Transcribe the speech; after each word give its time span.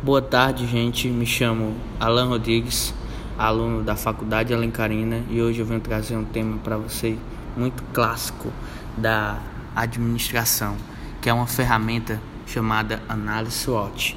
Boa 0.00 0.22
tarde, 0.22 0.64
gente. 0.64 1.08
Me 1.08 1.26
chamo 1.26 1.74
Alan 1.98 2.26
Rodrigues, 2.26 2.94
aluno 3.36 3.82
da 3.82 3.96
Faculdade 3.96 4.54
Alencarina, 4.54 5.24
e 5.28 5.42
hoje 5.42 5.58
eu 5.58 5.66
venho 5.66 5.80
trazer 5.80 6.16
um 6.16 6.24
tema 6.24 6.56
para 6.58 6.76
você 6.76 7.18
muito 7.56 7.82
clássico 7.92 8.52
da 8.96 9.40
administração, 9.74 10.76
que 11.20 11.28
é 11.28 11.32
uma 11.32 11.48
ferramenta 11.48 12.20
chamada 12.46 13.02
análise 13.08 13.56
SWOT. 13.56 14.16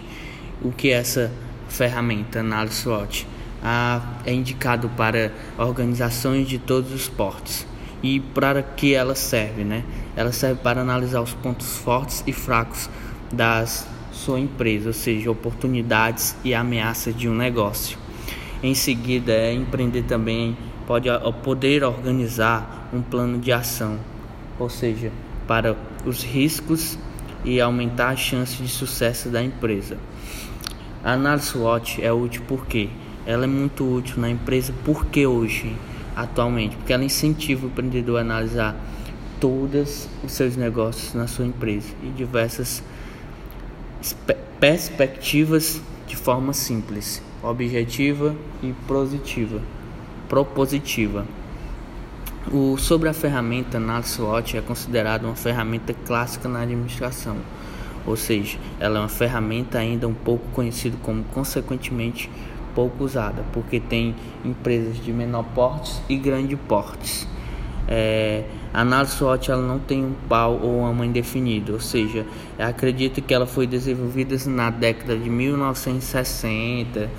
O 0.62 0.72
que 0.72 0.92
é 0.92 0.98
essa 0.98 1.32
ferramenta, 1.68 2.42
análise 2.42 2.76
SWOT? 2.76 3.28
Ah, 3.64 4.02
é 4.24 4.32
indicado 4.32 4.88
para 4.90 5.34
organizações 5.58 6.48
de 6.48 6.60
todos 6.60 6.94
os 6.94 7.10
portes. 7.10 7.66
E 8.04 8.20
para 8.20 8.62
que 8.62 8.94
ela 8.94 9.16
serve, 9.16 9.64
né? 9.64 9.84
Ela 10.16 10.32
serve 10.32 10.62
para 10.62 10.82
analisar 10.82 11.22
os 11.22 11.34
pontos 11.34 11.76
fortes 11.78 12.24
e 12.28 12.32
fracos 12.32 12.88
das 13.32 13.88
sua 14.22 14.40
empresa, 14.40 14.90
ou 14.90 14.94
seja, 14.94 15.32
oportunidades 15.32 16.36
e 16.44 16.54
ameaças 16.54 17.16
de 17.16 17.28
um 17.28 17.34
negócio. 17.34 17.98
Em 18.62 18.76
seguida, 18.76 19.32
é 19.32 19.54
empreender 19.54 20.04
também 20.04 20.56
pode 20.86 21.10
poder 21.44 21.84
organizar 21.84 22.90
um 22.94 23.02
plano 23.02 23.40
de 23.40 23.52
ação, 23.52 23.98
ou 24.60 24.70
seja, 24.70 25.12
para 25.48 25.76
os 26.06 26.24
riscos 26.24 27.00
e 27.44 27.60
aumentar 27.60 28.10
a 28.10 28.16
chance 28.16 28.62
de 28.62 28.70
sucesso 28.70 29.30
da 29.30 29.42
empresa. 29.42 29.98
A 31.04 31.14
análise 31.14 31.48
SWOT 31.48 32.04
é 32.04 32.14
útil 32.14 32.44
porque 32.48 32.90
ela 33.26 33.46
é 33.46 33.48
muito 33.48 33.84
útil 33.84 34.20
na 34.20 34.30
empresa 34.30 34.72
porque 34.86 35.26
hoje, 35.26 35.76
atualmente, 36.16 36.76
porque 36.76 36.94
ela 36.94 37.04
incentiva 37.04 37.66
o 37.66 37.70
empreendedor 37.70 38.20
a 38.20 38.22
analisar 38.22 38.76
todos 39.40 40.08
os 40.24 40.32
seus 40.32 40.56
negócios 40.56 41.16
na 41.16 41.26
sua 41.26 41.46
empresa 41.46 41.90
e 42.04 42.10
diversas 42.10 42.84
perspectivas 44.60 45.82
de 46.08 46.16
forma 46.16 46.54
simples, 46.54 47.22
objetiva 47.42 48.36
e 48.62 48.74
positiva, 48.88 49.62
propositiva. 50.28 51.26
O, 52.52 52.78
sobre 52.78 53.08
a 53.08 53.14
ferramenta 53.14 53.78
análise 53.78 54.10
SWOT 54.10 54.58
é 54.58 54.62
considerada 54.62 55.26
uma 55.26 55.36
ferramenta 55.36 55.94
clássica 55.94 56.50
na 56.50 56.62
administração, 56.62 57.38
ou 58.06 58.16
seja, 58.16 58.58
ela 58.80 58.98
é 58.98 59.02
uma 59.02 59.10
ferramenta 59.10 59.78
ainda 59.78 60.08
um 60.08 60.14
pouco 60.14 60.48
conhecida 60.50 60.98
como 61.04 61.24
consequentemente 61.26 62.30
pouco 62.74 63.04
usada, 63.04 63.44
porque 63.54 63.80
tem 63.80 64.16
empresas 64.44 65.04
de 65.04 65.12
menor 65.12 65.44
portes 65.56 66.02
e 66.10 66.18
grande 66.18 66.56
portes. 66.56 67.28
É, 67.88 68.44
a 68.74 68.82
análise 68.82 69.16
SWOT 69.16 69.52
ela 69.52 69.62
não 69.62 69.80
tem 69.80 70.06
um 70.06 70.14
pau 70.30 70.60
ou 70.62 70.80
uma 70.80 70.94
mãe 70.94 71.12
definida, 71.12 71.74
ou 71.74 71.80
seja, 71.80 72.26
acredito 72.58 73.22
que 73.22 73.34
ela 73.34 73.46
foi 73.46 73.68
desenvolvida 73.68 74.38
na 74.50 74.70
década 74.70 75.18
de 75.18 75.30
1960 75.30 77.10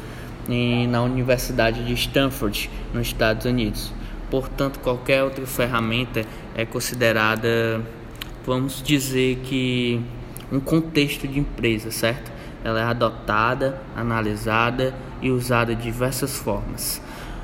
e 0.49 0.87
na 0.87 1.03
Universidade 1.03 1.85
de 1.85 1.93
Stanford, 1.93 2.71
nos 2.95 3.09
Estados 3.09 3.45
Unidos. 3.45 3.93
Portanto, 4.31 4.81
qualquer 4.81 5.23
outra 5.23 5.47
ferramenta 5.47 6.25
é 6.55 6.65
considerada, 6.65 7.83
vamos 8.47 8.83
dizer 8.83 9.41
que 9.45 10.01
um 10.51 10.59
contexto 10.59 11.29
de 11.29 11.39
empresa, 11.39 11.91
certo? 11.91 12.33
Ela 12.65 12.81
é 12.81 12.85
adotada, 12.85 13.83
analisada 13.95 14.95
e 15.21 15.31
usada 15.31 15.75
de 15.75 15.83
diversas 15.83 16.37
formas. 16.37 17.01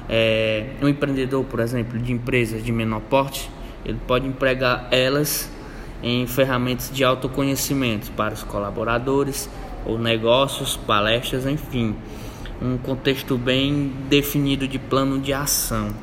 É, 0.09 0.71
um 0.83 0.89
empreendedor, 0.89 1.45
por 1.45 1.61
exemplo, 1.61 1.99
de 1.99 2.13
empresas 2.13 2.65
de 2.65 2.73
menor 2.73 3.01
porte, 3.01 3.51
ele 3.85 3.99
pode 4.07 4.27
empregar 4.27 4.89
elas 4.91 5.51
em 6.03 6.27
ferramentas 6.27 6.91
de 6.93 7.05
autoconhecimento 7.05 8.11
para 8.13 8.35
os 8.35 8.43
colaboradores 8.43 9.51
ou 9.85 9.99
negócios, 9.99 10.77
palestras, 10.77 11.47
enfim, 11.47 11.95
um 12.61 12.77
contexto 12.79 13.37
bem 13.37 13.93
definido 14.09 14.67
de 14.67 14.79
plano 14.79 15.21
de 15.21 15.33
ação, 15.33 15.95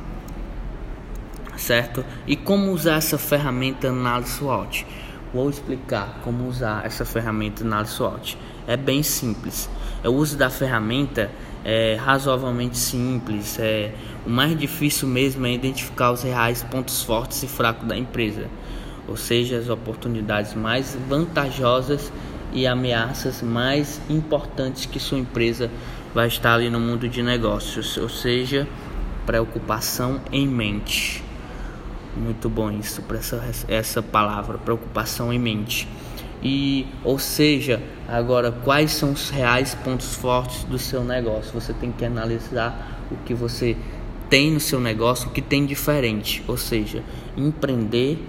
certo? 1.58 2.04
E 2.28 2.36
como 2.36 2.72
usar 2.72 2.98
essa 2.98 3.18
ferramenta 3.18 3.90
análise 3.90 4.32
SWOT? 4.32 4.86
Vou 5.34 5.50
explicar 5.50 6.22
como 6.24 6.48
usar 6.48 6.86
essa 6.86 7.04
ferramenta 7.04 7.64
análise 7.64 7.94
SWOT. 7.94 8.38
É 8.68 8.78
bem 8.78 9.04
simples. 9.04 9.70
O 10.04 10.10
uso 10.10 10.38
da 10.38 10.50
ferramenta 10.50 11.30
é 11.66 11.96
razoavelmente 11.96 12.78
simples. 12.78 13.58
É, 13.60 13.92
o 14.26 14.30
mais 14.30 14.58
difícil 14.58 15.08
mesmo 15.08 15.46
é 15.48 15.52
identificar 15.52 16.12
os 16.12 16.22
reais 16.22 16.62
pontos 16.64 17.02
fortes 17.02 17.42
e 17.42 17.48
fracos 17.48 17.88
da 17.88 17.98
empresa, 17.98 18.46
ou 19.08 19.18
seja, 19.18 19.58
as 19.58 19.68
oportunidades 19.68 20.54
mais 20.54 20.96
vantajosas 21.10 22.14
e 22.54 22.68
ameaças 22.68 23.42
mais 23.42 24.00
importantes 24.10 24.86
que 24.86 25.00
sua 25.00 25.18
empresa 25.18 25.70
vai 26.14 26.28
estar 26.28 26.54
ali 26.54 26.70
no 26.70 26.80
mundo 26.80 27.10
de 27.10 27.22
negócios, 27.24 27.98
ou 27.98 28.08
seja, 28.08 28.68
preocupação 29.26 30.22
em 30.32 30.48
mente. 30.48 31.24
Muito 32.16 32.48
bom 32.48 32.72
isso, 32.72 33.04
essa, 33.14 33.44
essa 33.68 34.02
palavra, 34.02 34.58
preocupação 34.58 35.34
em 35.34 35.40
mente. 35.40 35.88
E, 36.44 36.86
ou 37.04 37.18
seja, 37.18 37.82
agora 38.08 38.52
quais 38.52 38.92
são 38.92 39.12
os 39.12 39.30
reais 39.30 39.74
pontos 39.76 40.16
fortes 40.16 40.64
do 40.64 40.78
seu 40.78 41.04
negócio? 41.04 41.52
Você 41.54 41.74
tem 41.74 41.92
que 41.92 42.06
analisar 42.06 43.02
o 43.12 43.16
que 43.18 43.34
você 43.34 43.76
tem 44.30 44.52
no 44.52 44.60
seu 44.60 44.80
negócio, 44.80 45.30
o 45.30 45.32
que 45.32 45.42
tem 45.42 45.66
diferente, 45.66 46.44
ou 46.48 46.58
seja, 46.58 47.04
empreender 47.38 48.20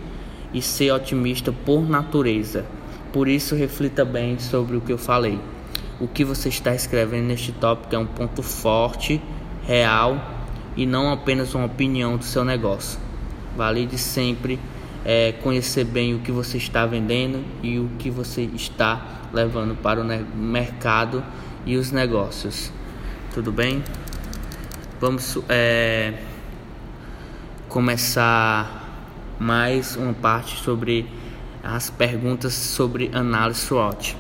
e 0.53 0.63
ser 0.63 0.93
otimista 0.93 1.53
por 1.53 1.89
natureza. 1.89 2.65
Por 3.13 3.29
isso, 3.29 3.55
reflita 3.55 4.05
bem 4.05 4.39
sobre 4.39 4.77
o 4.77 4.81
que 4.81 4.93
eu 4.93 4.99
falei. 4.99 5.39
O 6.01 6.07
que 6.07 6.25
você 6.25 6.49
está 6.49 6.75
escrevendo 6.75 7.27
neste 7.27 7.53
tópico 7.53 7.95
é 7.95 7.99
um 7.99 8.07
ponto 8.07 8.43
forte, 8.43 9.21
real 9.67 10.35
e 10.77 10.85
não 10.85 11.11
apenas 11.11 11.55
uma 11.55 11.65
opinião 11.65 12.17
do 12.17 12.25
seu 12.25 12.45
negócio. 12.45 13.01
Vale 13.57 13.87
de 13.87 13.97
sempre 13.97 14.61
é, 15.09 15.31
conhecer 15.41 15.85
bem 15.85 16.17
o 16.17 16.19
que 16.19 16.33
você 16.33 16.57
está 16.57 16.85
vendendo 16.85 17.45
e 17.63 17.79
o 17.79 17.89
que 17.97 18.11
você 18.11 18.43
está 18.43 19.21
levando 19.33 19.77
para 19.77 20.01
o 20.01 20.05
mercado 20.37 21.23
e 21.65 21.77
os 21.77 21.93
negócios. 21.93 22.73
Tudo 23.33 23.53
bem? 23.53 23.85
Vamos 25.01 25.39
é, 25.49 26.15
começar 27.69 29.07
mais 29.39 29.95
uma 29.95 30.13
parte 30.13 30.57
sobre 30.57 31.09
as 31.63 31.89
perguntas 31.89 32.55
sobre 32.55 33.09
análise 33.15 33.61
SWOT. 33.61 34.17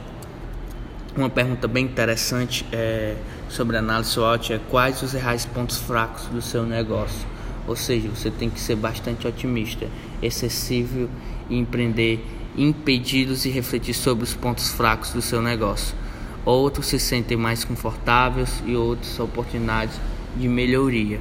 Uma 1.16 1.28
pergunta 1.28 1.66
bem 1.66 1.84
interessante 1.84 2.64
é, 2.70 3.16
sobre 3.48 3.76
análise 3.76 4.10
SWOT 4.10 4.52
é 4.52 4.60
quais 4.70 5.02
os 5.02 5.14
reais 5.14 5.44
pontos 5.46 5.78
fracos 5.78 6.26
do 6.26 6.40
seu 6.40 6.62
negócio. 6.64 7.35
Ou 7.66 7.74
seja, 7.74 8.08
você 8.08 8.30
tem 8.30 8.48
que 8.48 8.60
ser 8.60 8.76
bastante 8.76 9.26
otimista, 9.26 9.88
excessivo 10.22 11.08
e 11.50 11.58
empreender 11.58 12.24
impedidos 12.56 13.44
e 13.44 13.50
refletir 13.50 13.94
sobre 13.94 14.24
os 14.24 14.34
pontos 14.34 14.70
fracos 14.70 15.12
do 15.12 15.20
seu 15.20 15.42
negócio. 15.42 15.94
Outros 16.44 16.86
se 16.86 16.98
sentem 16.98 17.36
mais 17.36 17.64
confortáveis 17.64 18.62
e 18.64 18.76
outros 18.76 19.18
oportunidades 19.18 20.00
de 20.36 20.48
melhoria. 20.48 21.20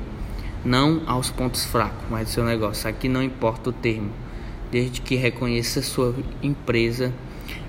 Não 0.64 1.02
aos 1.06 1.30
pontos 1.30 1.66
fracos, 1.66 2.06
mas 2.10 2.28
do 2.28 2.32
seu 2.32 2.46
negócio. 2.46 2.90
Aqui 2.90 3.10
não 3.10 3.22
importa 3.22 3.70
o 3.70 3.74
termo, 3.74 4.12
desde 4.72 5.02
que 5.02 5.16
reconheça 5.16 5.82
sua 5.82 6.16
empresa 6.42 7.12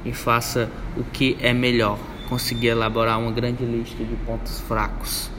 e 0.05 0.13
faça 0.13 0.71
o 0.97 1.05
que 1.05 1.37
é 1.41 1.53
melhor. 1.53 1.99
Conseguir 2.29 2.69
elaborar 2.69 3.19
uma 3.19 3.31
grande 3.31 3.65
lista 3.65 4.03
de 4.05 4.17
pontos 4.17 4.61
fracos. 4.61 5.31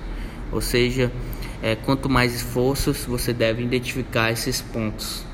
Ou 0.51 0.61
seja, 0.61 1.11
é, 1.61 1.75
quanto 1.75 2.09
mais 2.09 2.33
esforços 2.35 3.05
você 3.05 3.33
deve 3.33 3.63
identificar 3.63 4.31
esses 4.31 4.61
pontos 4.61 5.25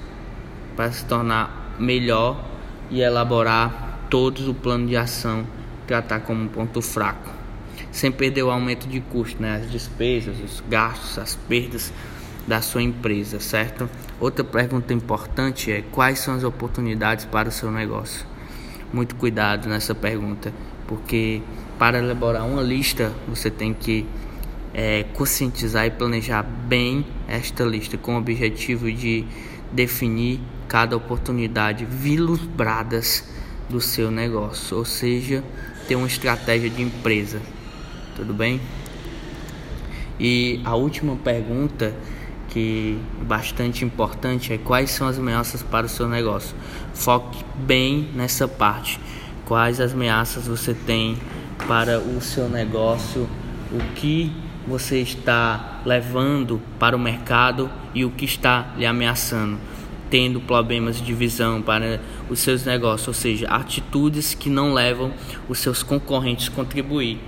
para 0.75 0.91
se 0.91 1.05
tornar 1.05 1.75
melhor 1.79 2.43
e 2.89 3.01
elaborar 3.01 4.07
todos 4.09 4.47
o 4.47 4.53
plano 4.53 4.87
de 4.87 4.95
ação 4.95 5.45
tratar 5.87 6.21
como 6.21 6.43
um 6.43 6.47
ponto 6.47 6.81
fraco, 6.81 7.29
sem 7.91 8.11
perder 8.11 8.43
o 8.43 8.51
aumento 8.51 8.87
de 8.87 8.99
custo, 9.01 9.41
né, 9.41 9.57
as 9.57 9.71
despesas, 9.71 10.35
os 10.39 10.63
gastos, 10.69 11.17
as 11.17 11.35
perdas 11.35 11.91
da 12.47 12.61
sua 12.61 12.81
empresa, 12.81 13.39
certo? 13.39 13.89
Outra 14.19 14.43
pergunta 14.43 14.93
importante 14.93 15.71
é 15.71 15.81
quais 15.91 16.19
são 16.19 16.35
as 16.35 16.43
oportunidades 16.43 17.25
para 17.25 17.49
o 17.49 17.51
seu 17.51 17.71
negócio. 17.71 18.25
Muito 18.91 19.15
cuidado 19.15 19.67
nessa 19.67 19.95
pergunta, 19.95 20.53
porque 20.87 21.41
para 21.79 21.99
elaborar 21.99 22.45
uma 22.45 22.61
lista 22.61 23.11
você 23.27 23.49
tem 23.49 23.73
que 23.73 24.05
é, 24.73 25.03
conscientizar 25.13 25.85
e 25.85 25.91
planejar 25.91 26.43
bem 26.43 27.05
esta 27.27 27.63
lista 27.63 27.97
com 27.97 28.15
o 28.15 28.17
objetivo 28.17 28.91
de 28.91 29.25
definir 29.71 30.39
cada 30.67 30.97
oportunidade 30.97 31.85
vislumbradas 31.85 33.27
do 33.69 33.79
seu 33.79 34.09
negócio, 34.09 34.77
ou 34.77 34.85
seja, 34.85 35.43
ter 35.87 35.95
uma 35.95 36.07
estratégia 36.07 36.69
de 36.69 36.81
empresa. 36.81 37.41
Tudo 38.15 38.33
bem? 38.33 38.59
E 40.19 40.61
a 40.63 40.75
última 40.75 41.15
pergunta 41.15 41.93
que 42.49 42.99
é 43.19 43.23
bastante 43.23 43.83
importante 43.83 44.53
é 44.53 44.57
quais 44.59 44.91
são 44.91 45.07
as 45.07 45.17
ameaças 45.17 45.63
para 45.63 45.87
o 45.87 45.89
seu 45.89 46.07
negócio. 46.07 46.55
Foque 46.93 47.43
bem 47.55 48.09
nessa 48.13 48.47
parte. 48.47 48.99
Quais 49.45 49.79
as 49.79 49.93
ameaças 49.93 50.47
você 50.47 50.73
tem 50.73 51.17
para 51.67 51.99
o 51.99 52.21
seu 52.21 52.47
negócio, 52.47 53.27
o 53.71 53.79
que 53.95 54.31
você 54.67 54.99
está 54.99 55.81
levando 55.85 56.61
para 56.79 56.95
o 56.95 56.99
mercado 56.99 57.69
e 57.93 58.05
o 58.05 58.11
que 58.11 58.25
está 58.25 58.73
lhe 58.77 58.85
ameaçando, 58.85 59.57
tendo 60.09 60.39
problemas 60.39 61.01
de 61.01 61.13
visão 61.13 61.61
para 61.61 61.99
os 62.29 62.39
seus 62.39 62.63
negócios, 62.65 63.07
ou 63.07 63.13
seja, 63.13 63.47
atitudes 63.47 64.33
que 64.33 64.49
não 64.49 64.73
levam 64.73 65.11
os 65.49 65.59
seus 65.59 65.83
concorrentes 65.83 66.47
a 66.47 66.51
contribuir 66.51 67.19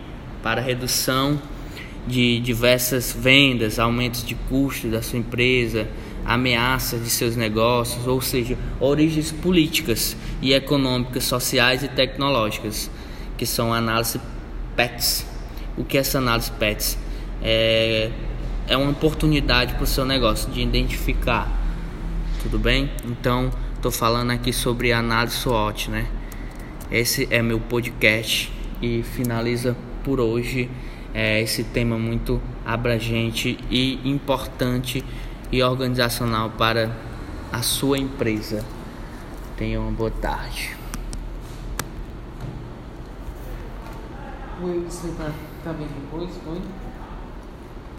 para 0.42 0.62
a 0.62 0.64
redução 0.64 1.40
de 2.08 2.40
diversas 2.40 3.12
vendas, 3.18 3.80
aumentos 3.80 4.24
de 4.24 4.36
custos 4.36 4.92
da 4.92 5.02
sua 5.02 5.20
empresa, 5.20 5.88
ameaças 6.24 7.04
de 7.04 7.10
seus 7.10 7.36
negócios, 7.36 8.06
ou 8.08 8.22
seja, 8.22 8.58
origens 8.80 9.32
políticas 9.32 10.16
e 10.42 10.54
econômicas, 10.54 11.24
sociais 11.24 11.84
e 11.84 11.88
tecnológicas, 11.88 12.90
que 13.38 13.46
são 13.46 13.74
análise 13.74 14.20
PETS. 14.76 15.26
O 15.78 15.84
que 15.84 15.98
é 15.98 16.02
essa 16.02 16.20
análise 16.20 16.52
PETS? 16.52 17.05
É, 17.42 18.12
é 18.68 18.78
uma 18.78 18.92
oportunidade 18.92 19.74
para 19.76 19.84
o 19.84 19.88
seu 19.88 20.06
negócio 20.06 20.52
de 20.52 20.62
identificar, 20.62 21.52
tudo 22.42 22.58
bem? 22.58 22.90
Então, 23.06 23.52
estou 23.76 23.92
falando 23.92 24.32
aqui 24.32 24.52
sobre 24.52 24.92
análise 24.92 25.36
SWOT, 25.36 25.92
né? 25.92 26.08
Esse 26.92 27.28
é 27.32 27.42
meu 27.42 27.60
podcast 27.60 28.52
e 28.82 29.04
finaliza 29.04 29.76
por 30.04 30.20
hoje 30.20 30.70
é, 31.14 31.42
esse 31.42 31.64
tema 31.64 31.98
muito 31.98 32.42
abrangente 32.66 33.58
e 33.70 34.00
importante 34.10 35.04
e 35.52 35.64
organizacional 35.64 36.50
para 36.52 36.92
a 37.52 37.62
sua 37.62 37.98
empresa. 37.98 38.66
Tenha 39.56 39.80
uma 39.80 39.92
boa 39.92 40.12
tarde. 40.12 40.76
Oi, 44.62 44.86
você 44.90 45.08
tá, 45.18 45.32
tá 45.64 45.74
bem 45.74 45.88
depois? 45.88 46.30
Oi? 46.48 46.62